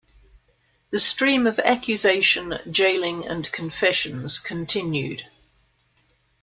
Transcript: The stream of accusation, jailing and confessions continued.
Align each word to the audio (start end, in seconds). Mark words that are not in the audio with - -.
The 0.89 0.97
stream 0.97 1.45
of 1.45 1.59
accusation, 1.59 2.55
jailing 2.71 3.27
and 3.27 3.47
confessions 3.51 4.39
continued. 4.39 5.27